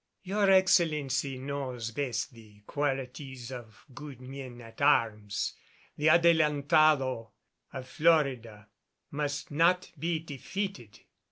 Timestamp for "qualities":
2.65-3.51